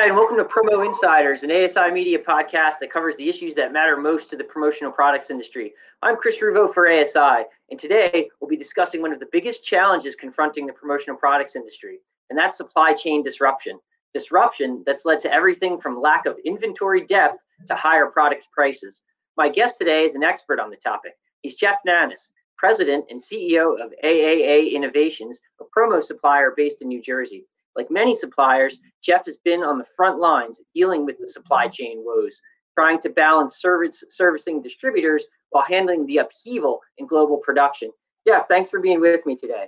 [0.00, 3.72] Hi, and welcome to Promo Insiders, an ASI media podcast that covers the issues that
[3.72, 5.74] matter most to the promotional products industry.
[6.02, 10.14] I'm Chris Ruvo for ASI, and today we'll be discussing one of the biggest challenges
[10.14, 11.98] confronting the promotional products industry,
[12.30, 13.80] and that's supply chain disruption.
[14.14, 19.02] Disruption that's led to everything from lack of inventory depth to higher product prices.
[19.36, 21.14] My guest today is an expert on the topic.
[21.42, 27.02] He's Jeff Nannis, president and CEO of AAA Innovations, a promo supplier based in New
[27.02, 27.46] Jersey.
[27.76, 32.02] Like many suppliers, Jeff has been on the front lines dealing with the supply chain
[32.04, 32.40] woes,
[32.76, 37.90] trying to balance service, servicing distributors while handling the upheaval in global production.
[38.26, 39.66] Jeff, thanks for being with me today.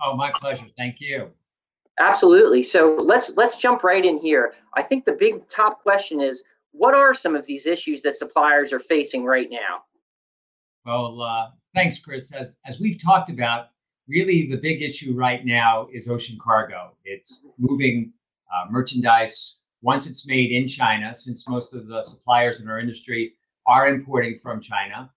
[0.00, 0.66] Oh, my pleasure.
[0.76, 1.30] Thank you.
[2.00, 2.62] Absolutely.
[2.62, 4.54] So let's let's jump right in here.
[4.74, 6.42] I think the big top question is
[6.72, 9.82] what are some of these issues that suppliers are facing right now?
[10.86, 12.32] Well, uh, thanks, Chris.
[12.32, 13.66] As as we've talked about,
[14.08, 16.96] really the big issue right now is ocean cargo.
[17.04, 18.12] It's moving
[18.52, 23.34] uh, merchandise once it's made in China, since most of the suppliers in our industry
[23.66, 25.10] are importing from China.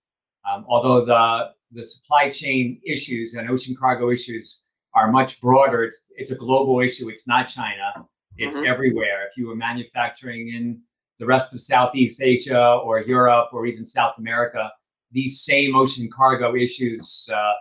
[0.50, 5.84] Um, although the the supply chain issues and ocean cargo issues are much broader.
[5.84, 7.10] It's it's a global issue.
[7.10, 8.08] It's not China.
[8.38, 8.68] It's mm-hmm.
[8.68, 9.28] everywhere.
[9.28, 10.82] If you were manufacturing in
[11.20, 14.72] the rest of Southeast Asia or Europe or even South America,
[15.12, 17.54] these same ocean cargo issues uh,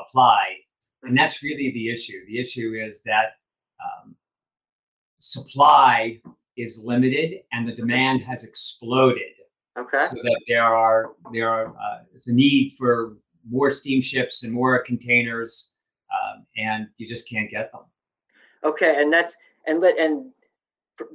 [0.00, 0.42] apply.
[1.02, 2.24] And that's really the issue.
[2.26, 3.36] The issue is that
[3.82, 4.14] um,
[5.18, 6.20] supply
[6.56, 9.32] is limited and the demand has exploded.
[9.78, 9.98] Okay.
[9.98, 13.16] So that there are there are uh, it's a need for
[13.48, 15.76] more steamships and more containers,
[16.12, 17.82] um, and you just can't get them.
[18.64, 19.36] Okay, and that's
[19.66, 20.30] and let and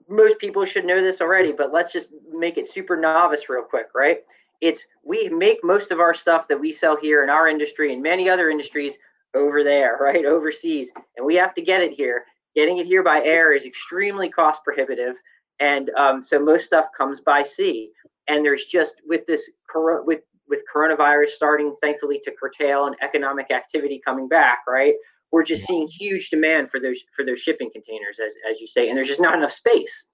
[0.10, 3.90] most people should know this already, but let's just make it super novice real quick,
[3.94, 4.24] right?
[4.60, 8.02] It's we make most of our stuff that we sell here in our industry and
[8.02, 8.98] many other industries
[9.36, 12.26] over there, right, overseas, and we have to get it here.
[12.56, 15.16] Getting it here by air is extremely cost prohibitive,
[15.60, 17.92] and um, so most stuff comes by sea.
[18.30, 24.02] And there's just with this with with coronavirus starting, thankfully, to curtail and economic activity
[24.04, 24.96] coming back, right?
[25.32, 28.90] We're just seeing huge demand for those for those shipping containers, as as you say,
[28.90, 30.12] and there's just not enough space.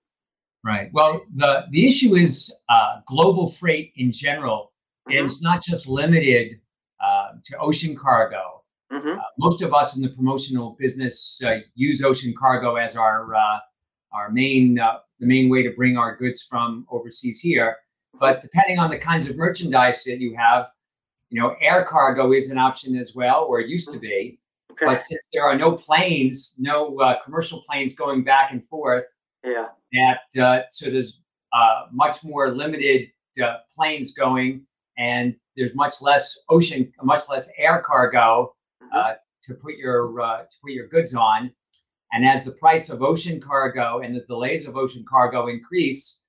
[0.63, 0.89] Right.
[0.93, 4.71] Well, the the issue is uh, global freight in general,
[5.07, 5.17] mm-hmm.
[5.17, 6.59] and it's not just limited
[7.03, 8.52] uh, to ocean cargo.
[8.93, 9.19] Mm-hmm.
[9.19, 13.59] Uh, most of us in the promotional business uh, use ocean cargo as our uh,
[14.11, 17.77] our main uh, the main way to bring our goods from overseas here.
[18.19, 20.67] But depending on the kinds of merchandise that you have,
[21.31, 24.39] you know, air cargo is an option as well, or it used to be.
[24.71, 24.85] Okay.
[24.85, 29.05] But since there are no planes, no uh, commercial planes going back and forth,
[29.43, 31.23] yeah, that uh, so there's
[31.91, 33.09] much more limited
[33.75, 34.61] planes going,
[34.99, 38.53] and there's much less ocean, much less air cargo
[38.93, 41.51] uh, to put your uh, to put your goods on.
[42.11, 46.25] And as the price of ocean cargo and the delays of ocean cargo increase,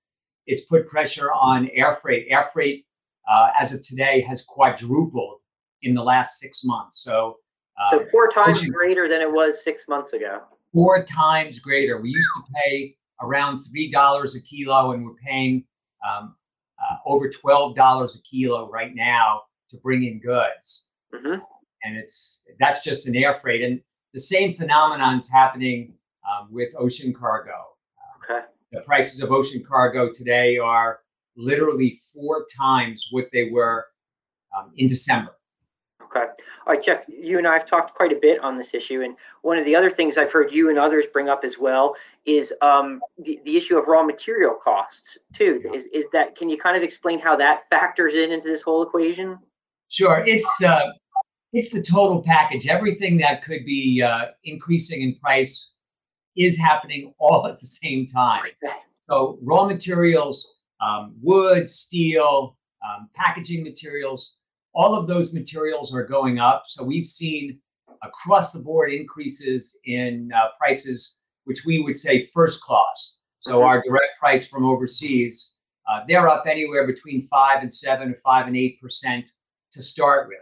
[0.47, 2.27] it's put pressure on air freight.
[2.31, 2.87] Air freight,
[3.31, 5.43] uh, as of today, has quadrupled
[5.83, 7.03] in the last six months.
[7.03, 7.37] So,
[7.79, 10.41] uh, so four times ocean, greater than it was six months ago.
[10.73, 12.01] Four times greater.
[12.01, 15.65] We used to pay around three dollars a kilo, and we're paying
[16.09, 16.35] um,
[16.79, 20.89] uh, over twelve dollars a kilo right now to bring in goods.
[21.15, 21.43] Mm-hmm
[21.85, 23.63] and it's that's just an air freight.
[23.63, 23.81] And
[24.13, 25.95] the same phenomenon is happening
[26.29, 27.53] um, with ocean cargo.
[28.25, 28.47] Okay.
[28.73, 31.01] The prices of ocean cargo today are
[31.37, 33.87] literally four times what they were
[34.57, 35.33] um, in December.
[36.03, 36.27] Okay.
[36.67, 39.03] All right, Jeff, you and I have talked quite a bit on this issue.
[39.03, 41.97] And one of the other things I've heard you and others bring up as well
[42.25, 45.61] is um, the, the issue of raw material costs, too.
[45.65, 45.73] Yeah.
[45.73, 48.83] Is, is that, can you kind of explain how that factors in into this whole
[48.83, 49.39] equation?
[49.89, 50.23] Sure.
[50.25, 50.93] It's, uh,
[51.55, 52.67] it's the total package.
[52.67, 55.75] Everything that could be uh, increasing in price
[56.37, 58.43] is happening all at the same time.
[59.09, 64.37] So raw materials, um, wood, steel, um, packaging materials,
[64.75, 66.65] all of those materials are going up.
[66.67, 67.61] So we've seen
[68.03, 73.21] across the board increases in uh, prices, which we would say first class.
[73.39, 75.55] So our direct price from overseas,
[75.89, 79.31] uh, they're up anywhere between five and seven or five and eight percent
[79.71, 80.39] to start with.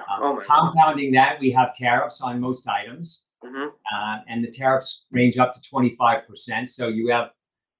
[0.00, 3.68] Um, oh compounding that, we have tariffs on most items, mm-hmm.
[3.68, 6.68] uh, and the tariffs range up to 25%.
[6.68, 7.30] So you have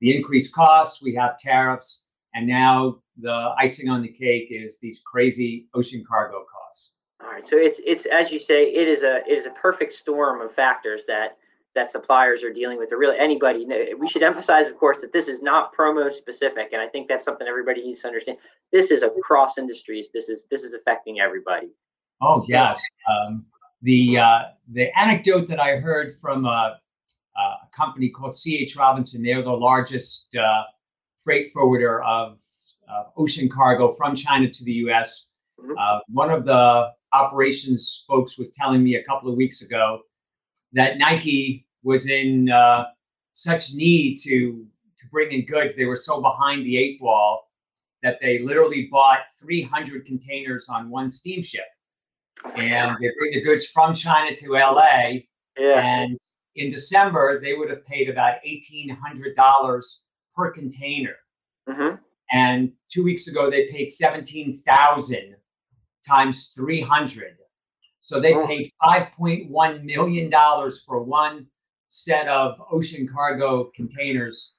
[0.01, 5.01] the increased costs, we have tariffs, and now the icing on the cake is these
[5.05, 6.99] crazy ocean cargo costs.
[7.23, 9.93] All right, so it's it's as you say, it is a it is a perfect
[9.93, 11.37] storm of factors that
[11.75, 13.67] that suppliers are dealing with, or really anybody.
[13.99, 17.25] We should emphasize, of course, that this is not promo specific, and I think that's
[17.25, 18.39] something everybody needs to understand.
[18.73, 20.11] This is across industries.
[20.13, 21.71] This is this is affecting everybody.
[22.21, 23.47] Oh yes, um,
[23.83, 24.43] the uh,
[24.73, 26.81] the anecdote that I heard from a,
[27.39, 28.77] uh, a company called C.H.
[28.77, 29.23] Robinson.
[29.23, 30.65] They're the largest uh,
[31.17, 32.39] freight forwarder of
[33.17, 35.31] ocean cargo from China to the U.S.
[35.61, 35.73] Mm-hmm.
[35.79, 40.01] Uh, one of the operations folks was telling me a couple of weeks ago
[40.73, 42.85] that Nike was in uh,
[43.33, 44.67] such need to
[44.99, 45.77] to bring in goods.
[45.77, 47.49] They were so behind the eight ball
[48.03, 51.65] that they literally bought 300 containers on one steamship,
[52.57, 55.21] and they bring the goods from China to LA.
[55.59, 55.81] Yeah.
[55.81, 56.19] And
[56.55, 61.17] in December, they would have paid about eighteen hundred dollars per container.
[61.69, 61.97] Mm-hmm.
[62.31, 65.37] And two weeks ago, they paid seventeen thousand
[66.07, 67.37] times three hundred.
[68.01, 68.47] So they oh.
[68.47, 71.47] paid five point one million dollars for one
[71.89, 74.57] set of ocean cargo containers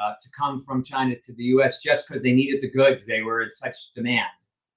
[0.00, 1.82] uh, to come from China to the U.S.
[1.82, 3.04] just because they needed the goods.
[3.06, 4.28] They were in such demand.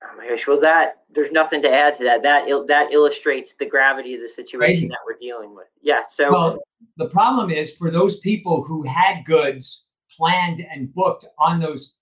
[0.04, 0.48] Oh my gosh!
[0.48, 2.24] Well, that there's nothing to add to that.
[2.24, 4.88] That il- that illustrates the gravity of the situation Crazy.
[4.90, 5.68] that we're dealing with.
[5.82, 6.04] Yeah.
[6.04, 6.60] So well,
[6.98, 11.98] the problem is for those people who had goods planned and booked on those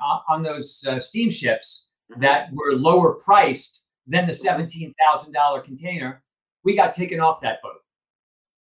[0.00, 2.20] uh, on those uh, steamships mm-hmm.
[2.22, 6.22] that were lower priced than the seventeen thousand dollar container,
[6.64, 7.80] we got taken off that boat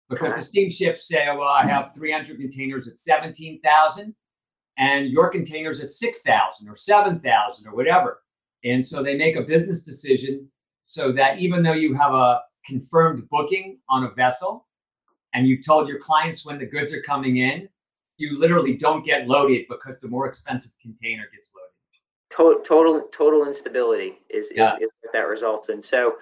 [0.09, 4.13] because the steamships say, "Well, I have three hundred containers at seventeen thousand,
[4.77, 8.19] and your containers at six thousand or seven thousand or whatever."
[8.63, 10.47] And so they make a business decision
[10.83, 14.67] so that even though you have a confirmed booking on a vessel
[15.33, 17.67] and you've told your clients when the goods are coming in,
[18.17, 21.71] you literally don't get loaded because the more expensive container gets loaded.
[22.29, 24.75] Total, total, total instability is, yeah.
[24.75, 25.81] is, is, what that results in.
[25.81, 26.17] So,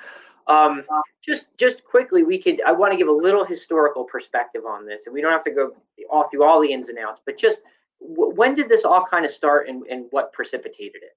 [0.48, 0.84] um,
[1.24, 2.60] just just quickly, we could.
[2.66, 5.52] I want to give a little historical perspective on this, and we don't have to
[5.52, 5.76] go
[6.10, 7.60] all through all the ins and outs, but just
[8.02, 11.16] w- when did this all kind of start, and, and what precipitated it?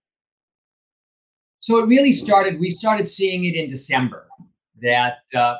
[1.62, 2.58] So it really started.
[2.58, 4.26] We started seeing it in December.
[4.80, 5.58] That uh,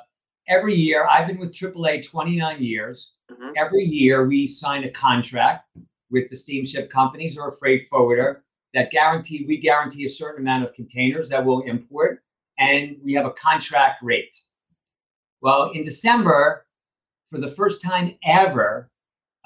[0.48, 3.14] every year, I've been with AAA 29 years.
[3.30, 3.50] Mm-hmm.
[3.56, 5.68] Every year, we sign a contract
[6.10, 8.42] with the steamship companies or a freight forwarder
[8.74, 12.24] that guarantee we guarantee a certain amount of containers that we'll import,
[12.58, 14.34] and we have a contract rate.
[15.40, 16.66] Well, in December,
[17.28, 18.90] for the first time ever,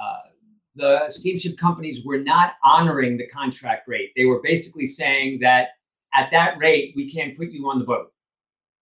[0.00, 0.31] uh,
[0.75, 4.12] the steamship companies were not honoring the contract rate.
[4.17, 5.75] They were basically saying that
[6.17, 8.13] at that rate, we can't put you on the boat.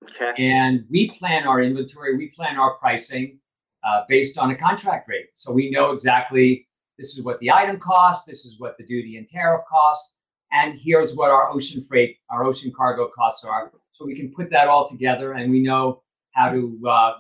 [0.04, 0.34] Okay.
[0.38, 3.38] And we plan our inventory, we plan our pricing
[3.84, 5.26] uh, based on a contract rate.
[5.34, 9.16] So we know exactly this is what the item costs, this is what the duty
[9.16, 10.18] and tariff costs,
[10.52, 13.72] and here's what our ocean freight, our ocean cargo costs are.
[13.90, 16.02] So we can put that all together and we know
[16.32, 17.12] how to uh,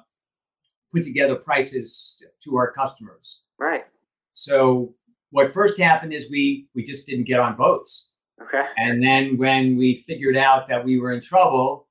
[0.92, 3.42] put together prices to our customers.
[3.58, 3.84] Right.
[4.32, 4.94] So
[5.30, 8.13] what first happened is we we just didn't get on boats.
[8.42, 8.64] Okay.
[8.76, 11.84] And then when we figured out that we were in trouble,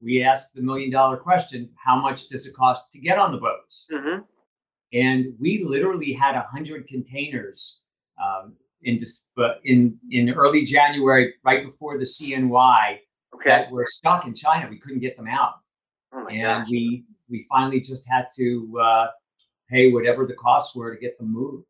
[0.00, 3.38] we asked the million dollar question how much does it cost to get on the
[3.38, 4.20] boats mm-hmm.
[4.92, 7.82] and we literally had 100 containers
[8.22, 8.98] um, in,
[9.64, 12.98] in, in early january right before the cny
[13.34, 13.50] okay.
[13.50, 15.54] that were stuck in china we couldn't get them out
[16.12, 16.70] oh and gosh.
[16.70, 19.06] we we finally just had to uh,
[19.68, 21.67] pay whatever the costs were to get them moved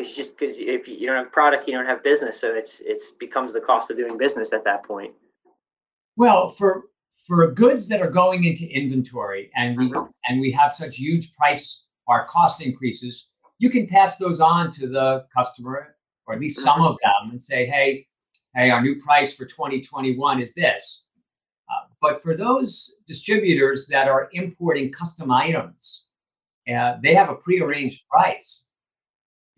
[0.00, 3.10] because just because if you don't have product you don't have business so it's it's
[3.12, 5.12] becomes the cost of doing business at that point
[6.16, 6.84] well for
[7.26, 10.06] for goods that are going into inventory and we uh-huh.
[10.28, 14.88] and we have such huge price or cost increases, you can pass those on to
[14.88, 15.94] the customer
[16.26, 18.06] or at least some of them and say, hey,
[18.54, 21.06] hey, our new price for 2021 is this.
[21.70, 26.08] Uh, but for those distributors that are importing custom items,
[26.72, 28.68] uh, they have a prearranged price.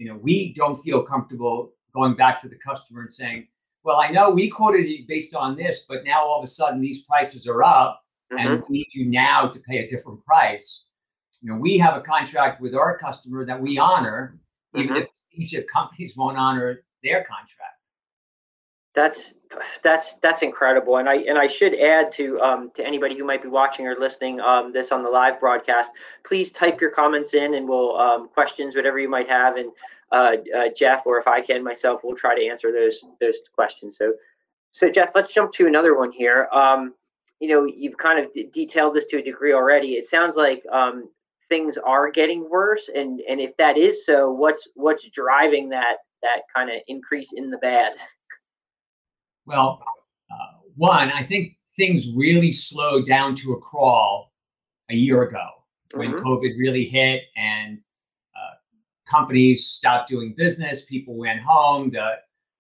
[0.03, 3.47] You know, we don't feel comfortable going back to the customer and saying,
[3.85, 6.81] well, I know we quoted you based on this, but now all of a sudden
[6.81, 8.45] these prices are up mm-hmm.
[8.45, 10.89] and we need you now to pay a different price.
[11.41, 14.41] You know, we have a contract with our customer that we honor,
[14.75, 14.85] mm-hmm.
[14.85, 17.83] even if steamship companies won't honor their contract.
[18.95, 19.39] That's
[19.83, 23.43] that's that's incredible, and I and I should add to um, to anybody who might
[23.43, 25.93] be watching or listening um, this on the live broadcast.
[26.27, 29.73] Please type your comments in, and we'll um, questions whatever you might have, and
[30.13, 33.97] uh, uh, Jeff, or if I can myself, we'll try to answer those those questions.
[33.97, 34.13] So,
[34.71, 36.49] so Jeff, let's jump to another one here.
[36.53, 36.95] Um,
[37.41, 39.95] you know, you've kind of d- detailed this to a degree already.
[39.95, 41.09] It sounds like um,
[41.49, 46.43] things are getting worse, and and if that is so, what's what's driving that that
[46.55, 47.95] kind of increase in the bad?
[49.47, 49.83] Well,
[50.31, 54.33] uh, one, I think things really slowed down to a crawl
[54.91, 55.47] a year ago
[55.95, 56.27] when mm-hmm.
[56.27, 57.79] COVID really hit and
[59.13, 62.13] companies stopped doing business, people went home, the,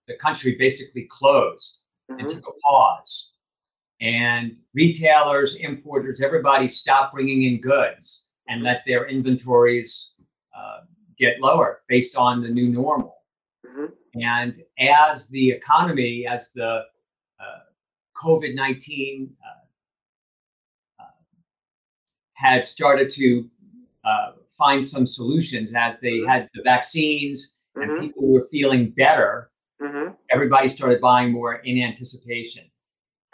[0.08, 2.20] the country basically closed mm-hmm.
[2.20, 3.36] and took a pause.
[4.00, 10.14] And retailers, importers, everybody stopped bringing in goods and let their inventories
[10.56, 10.80] uh,
[11.18, 13.16] get lower based on the new normal.
[13.66, 16.82] hmm And as the economy, as the
[17.42, 17.62] uh,
[18.22, 21.06] COVID 19 uh, uh,
[22.34, 23.48] had started to
[24.04, 26.28] uh, find some solutions, as they Mhm.
[26.28, 31.78] had the vaccines and hmm people were feeling better, hmm everybody started buying more in
[31.82, 32.64] anticipation.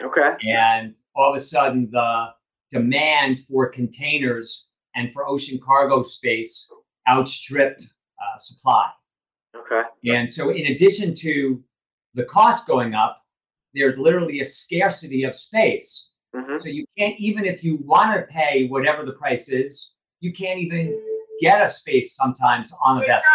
[0.01, 0.35] Okay.
[0.47, 2.33] And all of a sudden, the
[2.71, 6.71] demand for containers and for ocean cargo space
[7.09, 7.83] outstripped
[8.21, 8.89] uh, supply.
[9.55, 9.81] Okay.
[10.05, 11.63] And so, in addition to
[12.13, 13.21] the cost going up,
[13.73, 16.13] there's literally a scarcity of space.
[16.33, 20.31] hmm So, you can't, even if you want to pay whatever the price is, you
[20.33, 20.99] can't even
[21.41, 23.27] get a space sometimes on a vessel.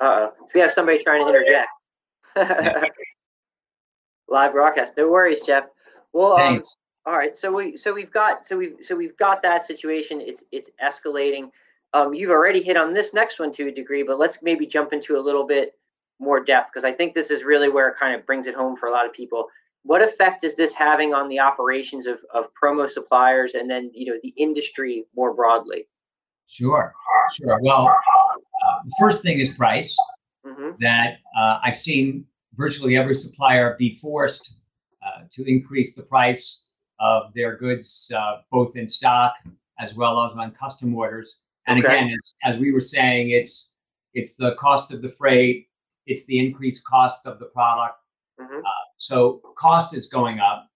[0.00, 0.32] Uh oh.
[0.54, 1.68] We have somebody trying to interject.
[4.28, 4.96] Live broadcast.
[4.96, 5.64] No worries, Jeff.
[6.12, 6.78] Well, um, Thanks.
[7.06, 7.36] all right.
[7.36, 10.20] So we so we've got so we've so we've got that situation.
[10.20, 11.50] It's it's escalating.
[11.94, 14.92] Um, you've already hit on this next one to a degree, but let's maybe jump
[14.92, 15.74] into a little bit
[16.20, 18.76] more depth because I think this is really where it kind of brings it home
[18.76, 19.46] for a lot of people.
[19.84, 24.06] What effect is this having on the operations of, of promo suppliers and then you
[24.12, 25.86] know the industry more broadly?
[26.46, 26.92] Sure,
[27.32, 27.58] sure.
[27.62, 29.96] Well, uh, the first thing is price.
[30.44, 34.54] hmm that uh, I've seen virtually every supplier be forced
[35.04, 36.62] uh, to increase the price
[37.00, 39.34] of their goods, uh, both in stock
[39.80, 41.42] as well as on custom orders.
[41.66, 41.88] And Okay.
[41.88, 43.74] again, as, as we were saying, it's
[44.14, 45.68] it's the cost of the freight,
[46.06, 47.96] it's the increased cost of the product.
[48.40, 48.60] hmm
[48.98, 50.68] So cost is going up.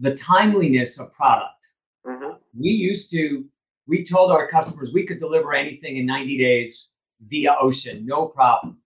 [0.00, 1.68] The timeliness of product.
[2.04, 3.44] hmm We used to,
[3.86, 8.78] we told our customers we could deliver anything in 90 days via ocean, no problem.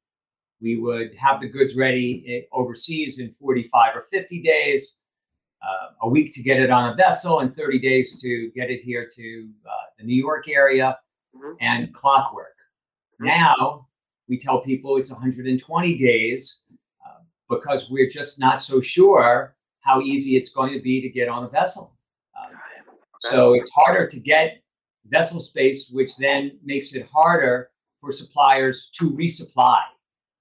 [0.60, 5.00] We would have the goods ready overseas in 45 or 50 days,
[5.62, 8.82] uh, a week to get it on a vessel, and 30 days to get it
[8.82, 10.98] here to uh, the New York area,
[11.34, 11.56] Mhm.
[11.60, 12.56] and clockwork.
[13.20, 13.26] Mhm.
[13.26, 13.88] Now
[14.28, 16.64] we tell people it's 120 days
[17.48, 21.44] because we're just not so sure how easy it's going to be to get on
[21.44, 21.96] a vessel.
[22.38, 22.48] Uh,
[23.20, 24.60] so it's harder to get
[25.08, 29.80] vessel space, which then makes it harder for suppliers to resupply.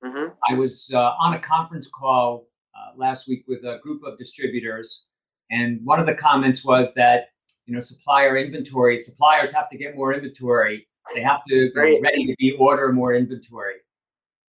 [0.03, 4.17] hmm I was uh, on a conference call uh, last week with a group of
[4.17, 5.07] distributors,
[5.51, 7.29] and one of the comments was that
[7.65, 10.88] you know supplier inventory suppliers have to get more inventory.
[11.13, 13.75] They have to be ready to be order more inventory.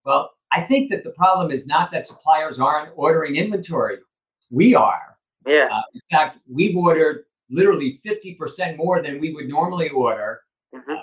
[0.06, 3.98] Well, I think that the problem is not that suppliers aren't ordering inventory.
[4.52, 5.18] We are.
[5.48, 5.70] Yeah.
[5.72, 10.42] Uh, in fact, we've ordered literally 50% more than we would normally order,
[10.74, 10.94] hmm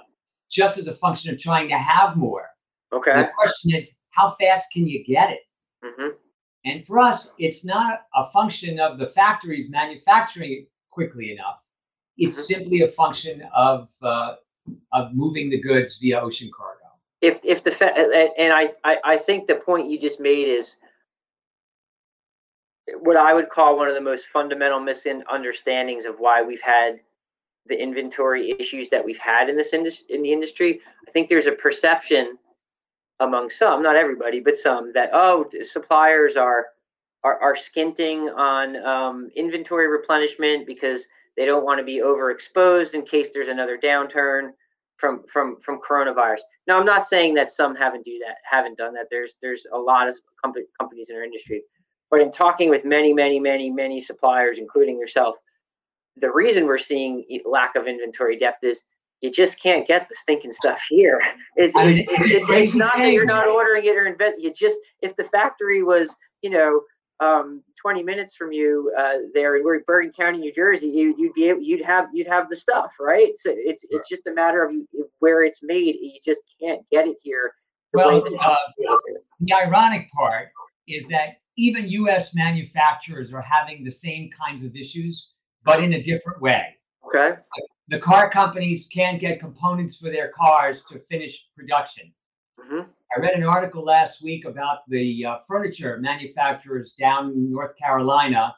[0.50, 2.49] just as a function of trying to have more.
[2.92, 3.12] Okay.
[3.12, 5.40] The question is, how fast can you get it?
[5.85, 6.09] hmm
[6.64, 11.59] And for us, it's not a function of the factories manufacturing it quickly enough.
[12.16, 12.47] It's Mhm.
[12.54, 14.35] simply a function of uh,
[14.92, 16.79] of moving the goods via ocean cargo.
[17.21, 20.77] If if the and I, I I think the point you just made is
[23.00, 27.00] what I would call one of the most fundamental misunderstandings of why we've had
[27.67, 30.81] the inventory issues that we've had in this indus- in the industry.
[31.07, 32.39] I think there's a perception
[33.21, 36.69] among some, not everybody, but some, that oh, suppliers are
[37.23, 43.03] are, are skinting on um, inventory replenishment because they don't want to be overexposed in
[43.03, 44.53] case there's another downturn
[45.00, 46.40] from from from coronavirus.
[46.66, 49.07] Now, I'm not saying that some haven't do that, haven't done that.
[49.11, 51.62] There's there's a lot of comp- companies in our industry,
[52.11, 55.37] but in talking with many, many, many, many suppliers, including yourself,
[56.16, 58.85] the reason we're seeing lack of inventory depth is
[59.21, 61.21] you just can't get the stinking stuff here.
[61.57, 64.37] It's it's, it's it's, it's not that you're not ordering it or invest.
[64.38, 66.83] You just if the factory was you know
[67.21, 71.49] um, 20 minutes from you uh, there in Bergen County, New Jersey, you, you'd be
[71.49, 73.37] able, you'd have you'd have the stuff, right?
[73.37, 74.75] So it's it's just a matter of
[75.19, 75.97] where it's made.
[76.00, 77.53] You just can't get it here.
[77.93, 78.21] the Well, uh,
[78.79, 79.21] you want to.
[79.41, 80.49] the ironic part
[80.89, 82.35] is that even U.S.
[82.35, 85.35] manufacturers are having the same kinds of issues,
[85.65, 86.77] but in a different way.
[87.05, 87.39] Okay.
[87.89, 92.12] The car companies can't get components for their cars to finish production.
[92.59, 92.83] hmm
[93.14, 98.55] I read an article last week about the uh, furniture manufacturers down in North Carolina.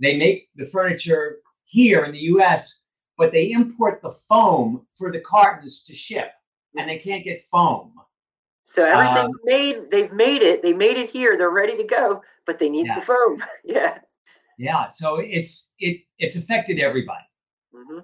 [0.00, 2.82] They make the furniture here in the US,
[3.16, 6.32] but they import the foam for the cartons to ship,
[6.76, 7.92] and they can't get foam.
[8.64, 9.90] So everything's made.
[9.90, 10.62] They've made it.
[10.62, 11.36] They made it here.
[11.36, 12.96] They're ready to go, but they need Yeah.
[12.96, 13.44] the foam.
[13.64, 13.98] yeah.
[14.58, 17.24] Yeah, so it's it it's affected everybody.
[17.72, 18.00] hmm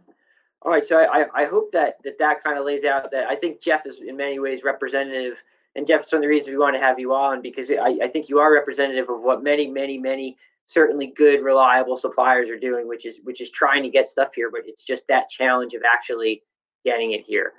[0.62, 0.85] All right.
[0.85, 3.61] So I, I- I hope that that that kind of lays out that I think
[3.61, 5.42] Jeff is in many ways representative,
[5.76, 7.98] and Jeff, it's one of the reasons we want to have you on because I,
[8.02, 10.36] I think you are representative of what many, many, many
[10.66, 14.50] certainly good, reliable suppliers are doing, which is which is trying to get stuff here,
[14.50, 16.42] but it's just that challenge of actually
[16.84, 17.52] getting it here.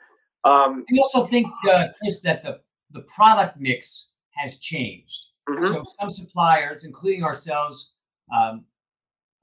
[0.43, 5.27] Um, I also think, uh, Chris, that the, the product mix has changed.
[5.47, 5.65] Mm-hmm.
[5.65, 7.93] So some suppliers, including ourselves,
[8.35, 8.65] um,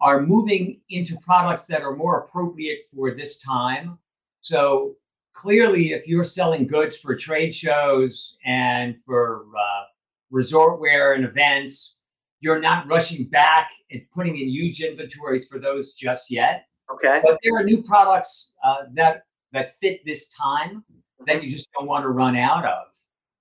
[0.01, 3.99] are moving into products that are more appropriate for this time.
[4.41, 4.97] So
[5.39, 9.85] clearly, if you're selling goods for trade shows and for uh,
[10.33, 12.01] resort wear and events,
[12.41, 16.65] you're not rushing back and putting in huge inventories for those just yet.
[16.93, 17.21] Okay.
[17.23, 20.85] But there are new products uh, that that fit this time
[21.27, 22.87] that you just don't want to run out of.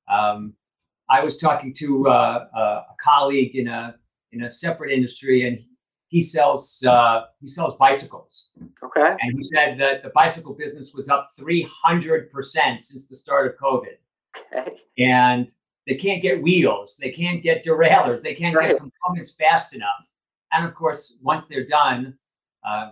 [0.08, 0.54] Um,
[1.10, 3.96] I was talking to uh, a colleague in a
[4.34, 5.58] in a separate industry, and
[6.08, 8.52] he sells uh, he sells bicycles.
[8.84, 9.16] Okay.
[9.22, 13.48] And he said that the bicycle business was up three hundred percent since the start
[13.48, 13.98] of COVID.
[14.54, 14.78] Okay.
[14.98, 15.50] And
[15.86, 18.72] they can't get wheels, they can't get derailleurs, they can't right.
[18.72, 20.08] get components fast enough.
[20.52, 22.18] And of course, once they're done,
[22.66, 22.92] uh,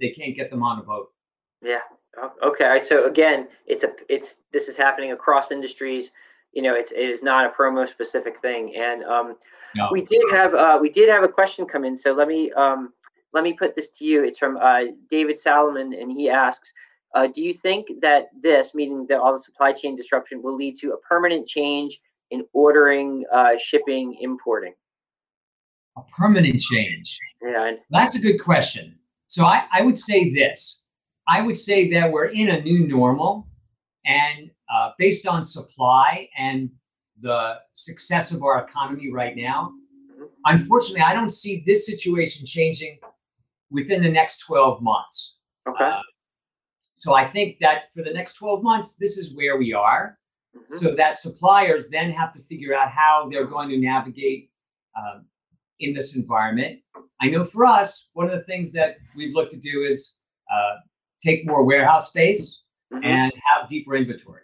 [0.00, 1.08] they can't get them on a boat.
[1.62, 1.80] Yeah.
[2.42, 2.80] Okay.
[2.80, 6.12] So again, it's a it's this is happening across industries.
[6.54, 8.74] You know, it's it is not a promo specific thing.
[8.76, 9.36] And um,
[9.74, 9.88] no.
[9.90, 11.96] we did have uh, we did have a question come in.
[11.96, 12.92] So let me um,
[13.32, 14.24] let me put this to you.
[14.24, 16.72] It's from uh, David Salomon, and he asks.
[17.14, 20.74] Uh, do you think that this, meaning that all the supply chain disruption, will lead
[20.74, 22.00] to a permanent change
[22.32, 24.74] in ordering, uh, shipping, importing?
[25.96, 27.16] A permanent change.
[27.40, 27.74] Yeah.
[27.90, 28.98] That's a good question.
[29.28, 30.84] So I, I would say this
[31.26, 33.48] I would say that we're in a new normal,
[34.04, 36.70] and uh, based on supply and
[37.20, 39.72] the success of our economy right now,
[40.12, 40.24] mm-hmm.
[40.46, 42.98] unfortunately, I don't see this situation changing
[43.70, 45.38] within the next 12 months.
[45.68, 45.84] Okay.
[45.84, 46.00] Uh,
[46.94, 50.18] so I think that for the next 12 months, this is where we are.
[50.56, 50.74] Mm-hmm.
[50.74, 54.50] So that suppliers then have to figure out how they're going to navigate
[54.96, 55.26] um,
[55.80, 56.80] in this environment.
[57.20, 60.20] I know for us, one of the things that we've looked to do is
[60.52, 60.76] uh,
[61.22, 63.04] take more warehouse space mm-hmm.
[63.04, 64.43] and have deeper inventory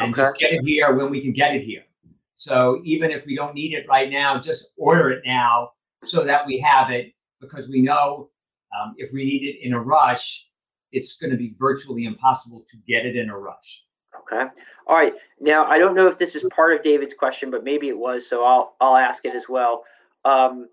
[0.00, 0.22] and okay.
[0.22, 1.82] just get it here when we can get it here.
[2.34, 6.46] So even if we don't need it right now, just order it now so that
[6.46, 8.30] we have it because we know
[8.78, 10.46] um, if we need it in a rush,
[10.92, 13.84] it's going to be virtually impossible to get it in a rush.
[14.20, 14.44] Okay.
[14.86, 15.14] All right.
[15.40, 18.28] Now I don't know if this is part of David's question, but maybe it was,
[18.28, 19.84] so I'll I'll ask it as well.
[20.24, 20.68] Um,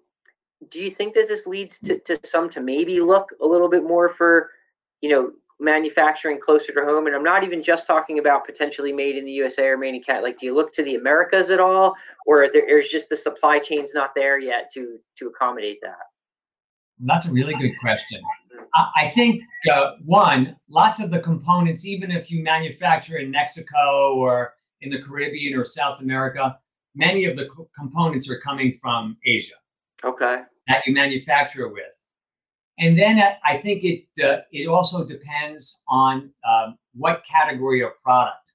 [0.70, 3.84] do you think that this leads to, to some to maybe look a little bit
[3.84, 4.50] more for,
[5.02, 7.08] you know, manufacturing closer to home?
[7.08, 10.02] And I'm not even just talking about potentially made in the USA or made in
[10.02, 10.26] Canada.
[10.26, 13.60] Like, do you look to the Americas at all, or there, is just the supply
[13.60, 15.98] chains not there yet to to accommodate that?
[17.00, 18.20] That's a really good question.
[18.96, 19.42] I think
[19.72, 25.02] uh, one, lots of the components, even if you manufacture in Mexico or in the
[25.02, 26.58] Caribbean or South America,
[26.96, 29.56] many of the co- components are coming from Asia.
[30.04, 30.42] Okay.
[30.68, 31.84] That you manufacture with.
[32.80, 38.54] And then I think it uh, it also depends on um, what category of product.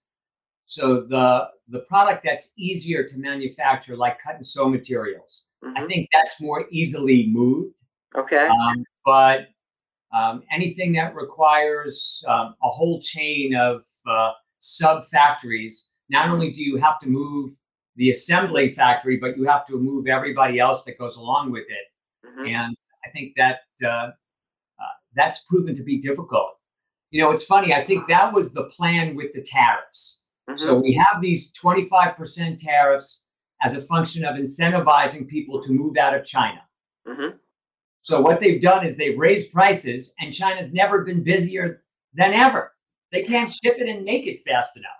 [0.64, 5.76] So the the product that's easier to manufacture, like cut and sew materials, mm-hmm.
[5.76, 7.82] I think that's more easily moved.
[8.16, 8.46] Okay.
[8.46, 9.48] Um, but
[10.14, 16.62] um, anything that requires um, a whole chain of uh, sub factories, not only do
[16.62, 17.50] you have to move
[17.96, 22.26] the assembling factory, but you have to move everybody else that goes along with it.
[22.26, 22.46] Mm-hmm.
[22.46, 24.10] And I think that uh, uh,
[25.14, 26.56] that's proven to be difficult.
[27.10, 27.74] You know, it's funny.
[27.74, 30.24] I think that was the plan with the tariffs.
[30.48, 30.56] Mm-hmm.
[30.56, 33.28] So we have these 25% tariffs
[33.62, 36.60] as a function of incentivizing people to move out of China.
[37.06, 37.36] Mm-hmm.
[38.00, 41.84] So what they've done is they've raised prices, and China's never been busier
[42.14, 42.72] than ever.
[43.12, 44.90] They can't ship it and make it fast enough.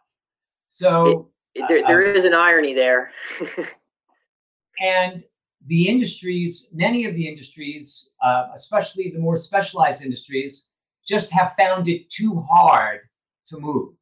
[0.69, 3.11] So it, it, there, there uh, is an irony there.
[4.81, 5.25] and
[5.67, 10.69] the industries, many of the industries, uh, especially the more specialized industries,
[11.07, 13.01] just have found it too hard
[13.47, 13.95] to move.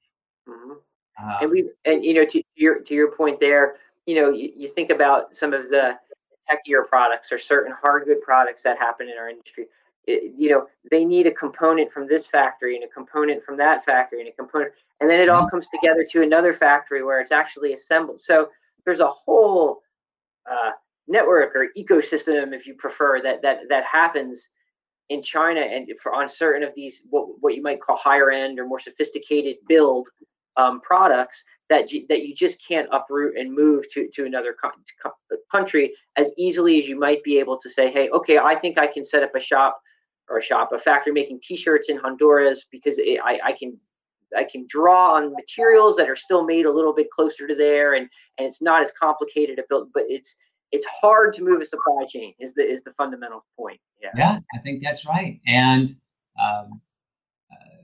[0.49, 0.73] Mm-hmm.
[1.23, 4.51] Um, and we, and you know, to your to your point there, you know, you,
[4.55, 5.99] you think about some of the
[6.49, 9.67] techier products or certain hard good products that happen in our industry.
[10.07, 13.85] It, you know, they need a component from this factory and a component from that
[13.85, 17.33] factory and a component, and then it all comes together to another factory where it's
[17.33, 18.19] actually assembled.
[18.19, 18.49] So
[18.85, 19.83] there's a whole
[20.51, 20.73] uh,
[21.11, 24.49] network or ecosystem, if you prefer, that that that happens
[25.11, 28.59] in China and for on certain of these what what you might call higher end
[28.59, 30.09] or more sophisticated build
[30.57, 35.13] um, products that you, that you just can't uproot and move to to another co-
[35.51, 38.87] country as easily as you might be able to say, hey, okay, I think I
[38.87, 39.81] can set up a shop
[40.29, 43.79] or a shop, a factory making T-shirts in Honduras because it, I, I can
[44.37, 47.95] I can draw on materials that are still made a little bit closer to there,
[47.95, 50.37] and and it's not as complicated to build, but it's
[50.73, 53.81] it's hard to move a supply chain is the is the fundamental point.
[54.03, 55.41] Yeah, yeah, I think that's right.
[55.47, 55.95] And
[56.41, 56.81] um,
[57.53, 57.81] uh,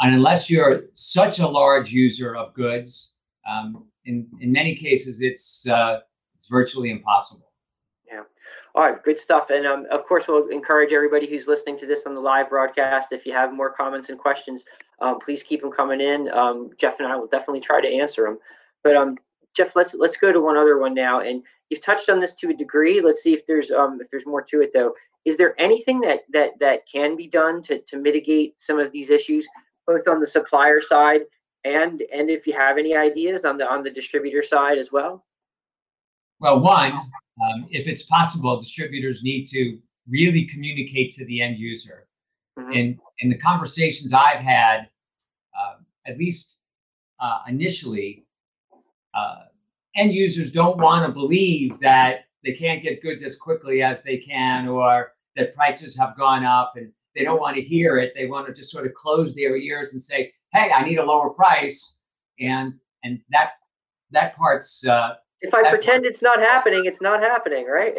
[0.00, 3.14] And unless you're such a large user of goods,
[3.48, 6.00] um, in, in many cases, it's, uh,
[6.34, 7.52] it's virtually impossible.
[8.06, 8.22] Yeah.
[8.74, 9.50] All right, good stuff.
[9.50, 13.12] And um, of course, we'll encourage everybody who's listening to this on the live broadcast.
[13.12, 14.64] If you have more comments and questions,
[15.00, 16.30] um, please keep them coming in.
[16.32, 18.38] Um, Jeff and I will definitely try to answer them.
[18.82, 19.16] But um,
[19.54, 21.20] Jeff, let's let's go to one other one now.
[21.20, 23.00] And you've touched on this to a degree.
[23.00, 24.94] Let's see if there's um, if there's more to it though.
[25.24, 29.10] Is there anything that that that can be done to to mitigate some of these
[29.10, 29.46] issues,
[29.86, 31.22] both on the supplier side
[31.64, 35.24] and and if you have any ideas on the on the distributor side as well?
[36.40, 42.06] Well, one, um, if it's possible, distributors need to really communicate to the end user.
[42.58, 42.72] Mm-hmm.
[42.72, 44.88] In in the conversations I've had,
[45.58, 46.60] uh, at least
[47.20, 48.26] uh, initially,
[49.14, 49.44] uh,
[49.96, 54.18] end users don't want to believe that they can't get goods as quickly as they
[54.18, 58.12] can, or that prices have gone up, and they don't want to hear it.
[58.14, 61.04] They want to just sort of close their ears and say, "Hey, I need a
[61.04, 62.00] lower price,"
[62.38, 63.52] and and that
[64.10, 67.94] that part's uh, if I pretend it's not happening, it's not happening, right?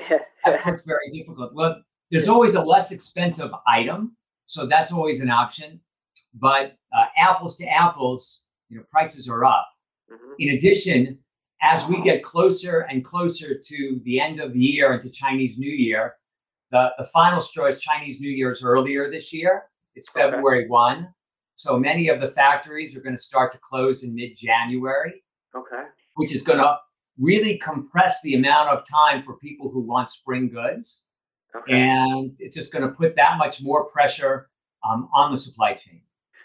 [0.45, 1.53] that's very difficult.
[1.53, 1.81] Well,
[2.12, 5.79] there's always a less expensive item, so that's always an option.
[6.34, 9.67] But uh, apples to apples, you know, prices are up.
[10.12, 10.34] Mm-hmm.
[10.39, 11.19] In addition,
[11.62, 15.58] as we get closer and closer to the end of the year and to Chinese
[15.58, 16.15] New Year,
[16.72, 19.65] the, the final straw is Chinese New Year's earlier this year.
[19.96, 20.70] It's February okay.
[20.70, 21.08] 1.
[21.56, 25.24] So many of the factories are going to start to close in mid January.
[25.56, 25.84] Okay.
[26.15, 26.78] Which is going to
[27.18, 31.08] really compress the amount of time for people who want spring goods.
[31.56, 31.74] Okay.
[31.74, 34.50] And it's just going to put that much more pressure
[34.88, 36.02] um, on the supply chain.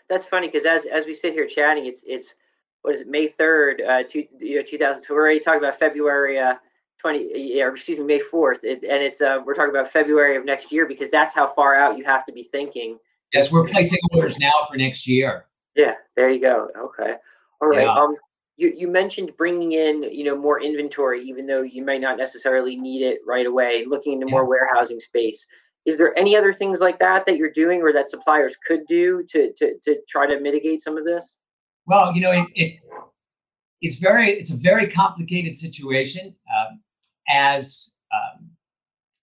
[0.09, 2.35] That's funny because as as we sit here chatting, it's it's
[2.83, 5.15] what is it May third, uh, two, you know, two thousand two.
[5.15, 6.55] We're already talking about February uh,
[6.99, 8.61] twenty, or excuse me, May fourth.
[8.63, 11.75] It's and it's uh, we're talking about February of next year because that's how far
[11.75, 12.99] out you have to be thinking.
[13.33, 15.47] Yes, we're placing orders now for next year.
[15.77, 16.69] Yeah, there you go.
[16.77, 17.15] Okay,
[17.61, 17.83] all right.
[17.83, 17.95] Yeah.
[17.95, 18.17] Um,
[18.57, 22.77] you, you mentioned bringing in you know more inventory even though you might not necessarily
[22.77, 24.33] need it right away looking into yeah.
[24.33, 25.47] more warehousing space
[25.87, 29.25] is there any other things like that that you're doing or that suppliers could do
[29.31, 31.39] to to, to try to mitigate some of this
[31.87, 32.81] well you know it, it
[33.81, 36.81] it's very it's a very complicated situation um,
[37.29, 38.49] as um,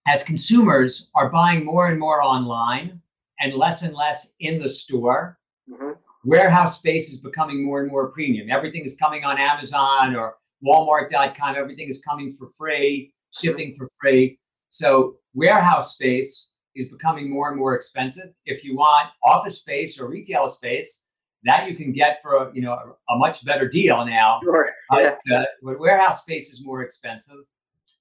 [0.07, 3.01] as consumers are buying more and more online
[3.39, 5.37] and less and less in the store
[5.69, 5.91] mm-hmm
[6.27, 8.49] warehouse space is becoming more and more premium.
[8.49, 11.55] Everything is coming on Amazon or Walmart.com.
[11.55, 14.37] Everything is coming for free, shipping for free.
[14.67, 18.33] So warehouse space is becoming more and more expensive.
[18.45, 21.06] If you want office space or retail space,
[21.43, 24.39] that you can get for a, you know a, a much better deal now.
[24.43, 24.71] Sure.
[24.89, 27.37] But, uh, but warehouse space is more expensive.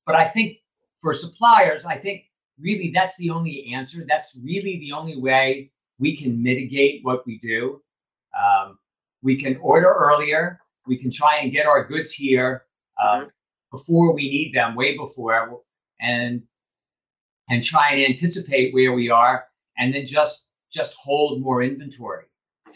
[0.04, 0.58] But I think
[1.00, 2.24] for suppliers, I think
[2.60, 4.04] really that's the only answer.
[4.08, 7.82] That's really the only way we can mitigate what we do.
[8.38, 8.78] Um,
[9.22, 10.60] we can order earlier.
[10.86, 12.64] We can try and get our goods here
[13.02, 13.28] uh, mm-hmm.
[13.70, 15.60] before we need them, way before,
[16.00, 16.42] and
[17.48, 19.44] and try and anticipate where we are,
[19.78, 22.24] and then just just hold more inventory.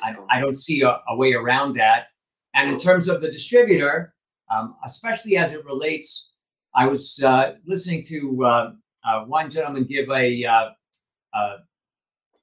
[0.02, 2.06] I, I don't see a, a, way around that.
[2.54, 4.14] And in terms of the distributor,
[4.50, 6.34] um, especially as it relates,
[6.74, 8.72] I was uh, listening to uh,
[9.04, 10.70] uh, one gentleman give a uh,
[11.34, 11.56] uh,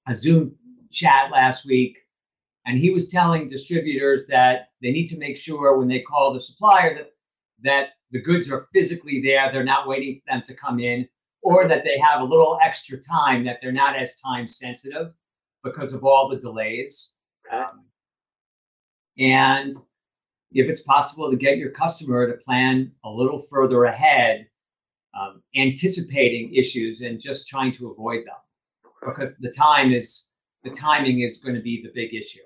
[0.07, 0.55] a Zoom
[0.91, 1.97] chat last week
[2.67, 6.39] and he was telling distributors that they need to make sure when they call the
[6.39, 7.11] supplier that
[7.63, 11.07] that the goods are physically there, they're not waiting for them to come in,
[11.41, 15.13] or that they have a little extra time, that they're not as time sensitive
[15.63, 17.16] because of all the delays.
[19.19, 19.73] And
[20.51, 24.47] if it's possible to get your customer to plan a little further ahead,
[25.19, 28.35] um, anticipating issues and just trying to avoid them,
[29.05, 32.41] because the time is the timing is going to be the big issue.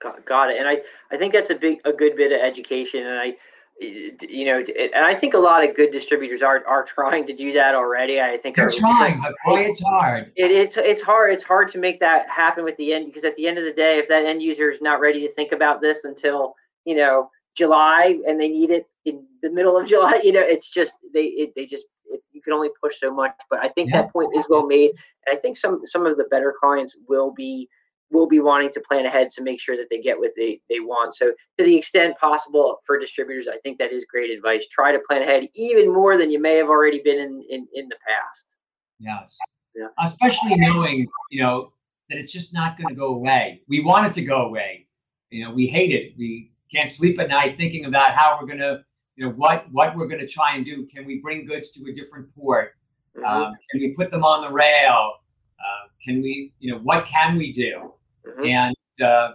[0.00, 0.58] Got, got it.
[0.58, 0.78] And I,
[1.10, 3.06] I think that's a big, a good bit of education.
[3.06, 3.34] And I,
[3.80, 7.52] you know, and I think a lot of good distributors are are trying to do
[7.52, 8.20] that already.
[8.20, 10.32] I think they're trying, but boy, it's, it's hard.
[10.36, 11.32] It, it's it's hard.
[11.32, 13.72] It's hard to make that happen with the end because at the end of the
[13.72, 17.28] day, if that end user is not ready to think about this until you know
[17.56, 21.24] July and they need it in the middle of July, you know, it's just they
[21.24, 23.34] it, they just it's, you can only push so much.
[23.50, 24.02] But I think yeah.
[24.02, 24.90] that point is well made,
[25.26, 27.68] and I think some some of the better clients will be
[28.14, 30.80] will be wanting to plan ahead to make sure that they get what they, they
[30.80, 31.14] want.
[31.14, 34.66] So to the extent possible for distributors, I think that is great advice.
[34.68, 37.88] Try to plan ahead even more than you may have already been in, in, in
[37.88, 38.54] the past.
[39.00, 39.36] Yes.
[39.74, 39.88] Yeah.
[39.98, 41.72] Especially knowing, you know,
[42.08, 43.62] that it's just not going to go away.
[43.68, 44.86] We want it to go away.
[45.30, 46.14] You know, we hate it.
[46.16, 48.84] We can't sleep at night thinking about how we're going to,
[49.16, 50.86] you know, what, what we're going to try and do.
[50.86, 52.74] Can we bring goods to a different port?
[53.16, 53.24] Mm-hmm.
[53.24, 55.14] Um, can we put them on the rail?
[55.58, 57.93] Uh, can we, you know, what can we do?
[58.28, 58.44] Mm-hmm.
[58.44, 59.32] And uh,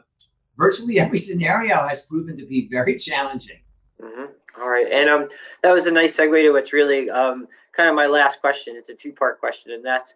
[0.57, 3.59] virtually every scenario has proven to be very challenging.
[4.01, 4.25] Mm-hmm.
[4.61, 5.27] All right, and um,
[5.63, 8.75] that was a nice segue to what's really um, kind of my last question.
[8.75, 10.13] It's a two-part question, and that's,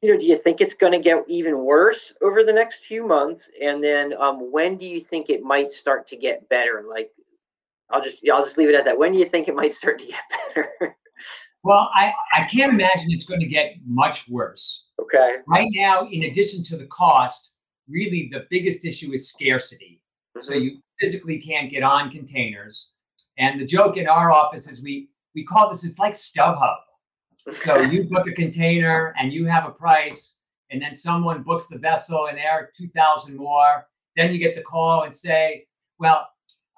[0.00, 3.06] you know, do you think it's going to get even worse over the next few
[3.06, 3.50] months?
[3.62, 6.84] And then, um, when do you think it might start to get better?
[6.88, 7.10] Like,
[7.90, 8.98] I'll just I'll just leave it at that.
[8.98, 10.22] When do you think it might start to get
[10.54, 10.96] better?
[11.62, 14.90] well, I I can't imagine it's going to get much worse.
[15.00, 15.36] Okay.
[15.46, 17.55] Right now, in addition to the cost,
[17.88, 20.00] really the biggest issue is scarcity.
[20.36, 20.42] Mm-hmm.
[20.42, 22.94] So you physically can't get on containers.
[23.38, 26.76] And the joke in our office is we we call this it's like StubHub.
[27.54, 30.38] So you book a container and you have a price,
[30.70, 33.86] and then someone books the vessel and they're two thousand more.
[34.16, 35.66] Then you get the call and say,
[35.98, 36.26] well,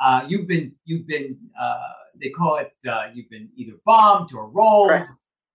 [0.01, 1.79] uh, you've been you've been uh,
[2.21, 5.09] they call it uh, you've been either bombed or rolled, right.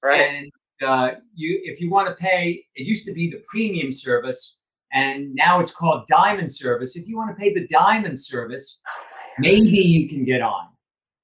[0.04, 0.22] right.
[0.22, 4.62] and uh, you if you want to pay, it used to be the premium service,
[4.94, 6.96] and now it's called diamond service.
[6.96, 8.80] If you want to pay the diamond service,
[9.40, 10.70] maybe you can get on.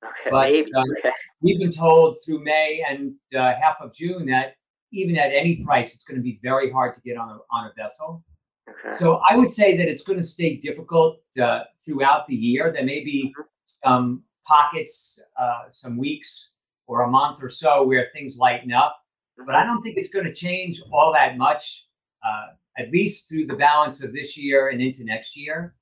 [0.03, 0.71] Okay, but, maybe.
[0.73, 1.12] Uh, okay.
[1.41, 4.55] We've been told through May and uh, half of June that
[4.91, 7.65] even at any price, it's going to be very hard to get on a on
[7.69, 8.23] a vessel.
[8.69, 8.91] Okay.
[8.91, 12.71] So I would say that it's going to stay difficult uh, throughout the year.
[12.71, 13.41] There may be mm-hmm.
[13.65, 16.55] some pockets, uh, some weeks
[16.88, 18.99] or a month or so where things lighten up,
[19.45, 19.67] but I mm-hmm.
[19.73, 21.86] don't think it's going to change all that much,
[22.25, 22.47] uh,
[22.79, 25.75] at least through the balance of this year and into next year.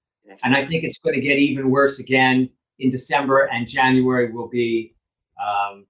[0.43, 4.49] And I think it's going to get even worse again in December, and January will
[4.49, 4.93] be
[5.41, 5.85] um,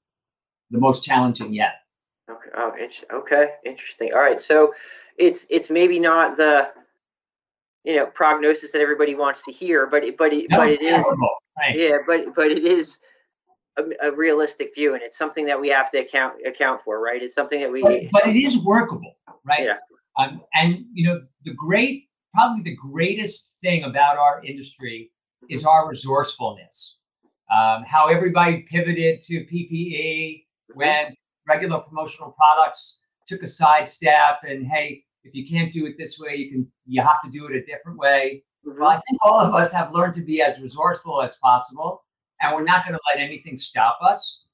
[0.69, 1.81] the most challenging yet.
[2.29, 2.49] Okay.
[2.55, 2.71] Oh,
[3.13, 3.53] okay.
[3.65, 4.13] Interesting.
[4.13, 4.39] All right.
[4.39, 4.75] So
[5.17, 6.71] it's it's maybe not the
[7.83, 10.81] you know prognosis that everybody wants to hear, but it, but it, no, but it
[10.81, 11.03] is
[11.57, 11.75] right.
[11.75, 12.99] yeah, but but it is
[13.77, 17.23] a, a, realistic view, and it's something that we have to account account for, right?
[17.23, 17.81] It's something that we.
[17.81, 19.15] But, but it is workable,
[19.45, 19.63] right?
[19.63, 19.77] Yeah.
[20.17, 25.11] Um, and you know the great, probably the greatest thing about our industry
[25.49, 26.99] is our resourcefulness.
[27.55, 31.15] Um, how everybody pivoted to PPE when
[31.47, 36.35] regular promotional products took a sidestep, and hey, if you can't do it this way,
[36.35, 38.43] you can you have to do it a different way.
[38.65, 38.81] Mm-hmm.
[38.81, 42.03] Well, I think all of us have learned to be as resourceful as possible,
[42.41, 44.45] and we're not going to let anything stop us.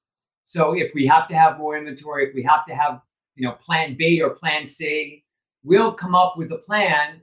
[0.44, 3.02] So if we have to have more inventory, if we have to have
[3.36, 5.23] you know plan B or plan C,
[5.64, 7.22] we'll come up with a plan,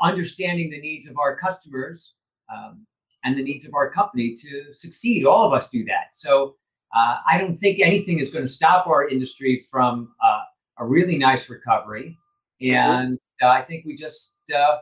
[0.00, 2.16] understanding the needs of our customers
[2.52, 2.86] um,
[3.24, 5.24] and the needs of our company to succeed.
[5.24, 6.06] All of us do that.
[6.12, 6.56] So
[6.96, 10.40] uh, I don't think anything is going to stop our industry from uh,
[10.78, 12.18] a really nice recovery.
[12.60, 12.74] Mm-hmm.
[12.74, 14.78] And uh, I think we just uh,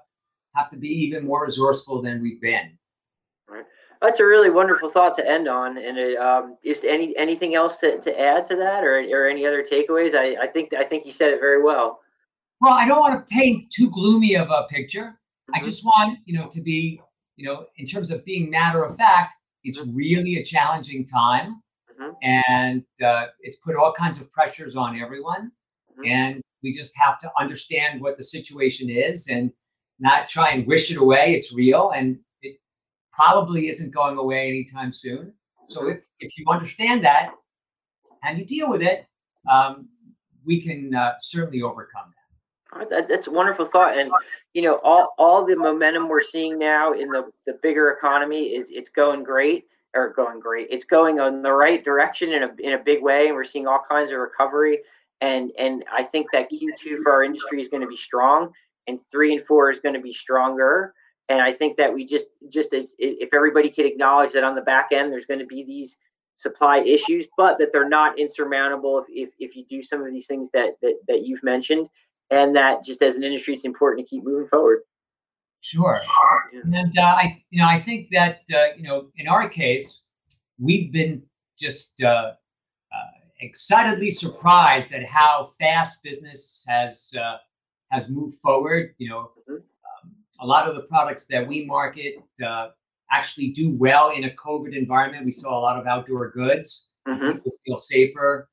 [0.55, 2.77] have to be even more resourceful than we've been.
[3.49, 3.65] Right.
[4.01, 5.77] That's a really wonderful thought to end on.
[5.77, 9.47] And it, um, is any anything else to, to add to that, or, or any
[9.47, 10.15] other takeaways?
[10.15, 12.00] I, I think I think you said it very well.
[12.61, 15.05] Well, I don't want to paint too gloomy of a picture.
[15.05, 15.55] Mm-hmm.
[15.55, 17.01] I just want you know to be
[17.37, 19.35] you know in terms of being matter of fact.
[19.63, 19.97] It's mm-hmm.
[19.97, 22.13] really a challenging time, mm-hmm.
[22.23, 25.53] and uh, it's put all kinds of pressures on everyone.
[25.93, 26.11] Mm-hmm.
[26.11, 29.53] And we just have to understand what the situation is and
[29.99, 31.35] not try and wish it away.
[31.35, 32.57] It's real and it
[33.13, 35.35] probably isn't going away anytime soon.
[35.69, 37.31] So if, if you understand that
[38.25, 39.07] and you deal with it,
[39.51, 39.89] um,
[40.45, 42.20] we can uh, certainly overcome that.
[42.73, 43.09] Oh, that.
[43.09, 44.11] That's a wonderful thought, and
[44.55, 48.71] you know, all all the momentum we're seeing now in the the bigger economy is
[48.71, 50.69] it's going great or going great.
[50.71, 53.67] It's going in the right direction in a in a big way, and we're seeing
[53.67, 54.81] all kinds of recovery
[55.21, 58.53] and and I think that Q2 for our industry is going to be strong,
[58.87, 60.95] and three and four is going to be stronger.
[61.29, 64.63] And I think that we just just as if everybody could acknowledge that on the
[64.63, 65.99] back end there's going to be these
[66.37, 70.27] supply issues, but that they're not insurmountable if if, if you do some of these
[70.27, 71.89] things that, that that you've mentioned,
[72.31, 74.81] and that just as an industry it's important to keep moving forward.
[75.63, 76.01] Sure,
[76.65, 80.07] and uh, I you know I think that uh, you know in our case
[80.59, 81.23] we've been
[81.59, 82.33] just uh,
[83.41, 87.37] excitedly surprised at how fast business has uh,
[87.91, 88.95] has moved forward.
[88.99, 89.55] You know, mm-hmm.
[89.55, 92.69] um, a lot of the products that we market uh,
[93.11, 95.25] actually do well in a COVID environment.
[95.25, 96.93] We saw a lot of outdoor goods.
[97.09, 97.33] Mm-hmm.
[97.33, 98.49] People feel safer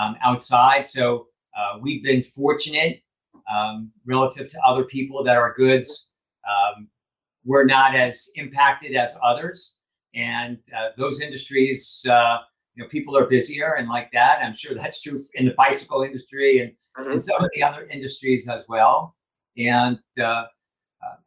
[0.00, 3.02] um, outside, so uh, we've been fortunate
[3.52, 6.12] um, relative to other people that our goods
[6.48, 6.88] um,
[7.44, 9.78] were not as impacted as others,
[10.14, 12.38] and uh, those industries uh,
[12.74, 14.40] you know people are busier and like that.
[14.42, 16.72] I'm sure that's true in the bicycle industry and,
[17.06, 17.18] mm-hmm.
[17.18, 19.16] some of the other industries as well.
[19.56, 20.46] And uh, uh,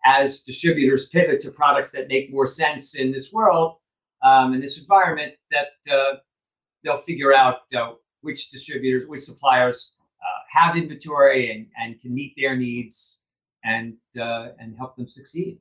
[0.06, 3.78] as distributors pivot to products that make more sense in this world
[4.24, 6.18] um, in this environment that uh,
[6.84, 12.34] they'll figure out uh, which distributors which suppliers uh, have inventory and, and can meet
[12.38, 13.24] their needs
[13.64, 15.58] and uh, and help them succeed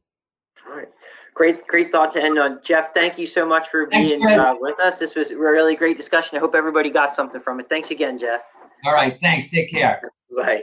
[0.68, 0.88] all right
[1.34, 2.60] Great, great thought to end on.
[2.62, 5.00] Jeff, thank you so much for Thanks, being uh, with us.
[5.00, 6.38] This was a really great discussion.
[6.38, 7.68] I hope everybody got something from it.
[7.68, 8.42] Thanks again, Jeff.
[8.84, 9.48] All right, thanks.
[9.48, 10.00] Take care.
[10.36, 10.62] Bye.